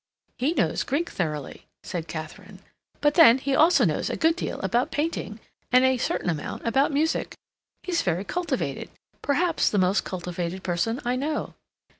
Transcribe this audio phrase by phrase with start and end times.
[0.39, 2.61] "He knows Greek thoroughly," said Katharine.
[3.01, 5.39] "But then he also knows a good deal about painting,
[5.71, 7.35] and a certain amount about music.
[7.83, 11.53] He's very cultivated—perhaps the most cultivated person I know."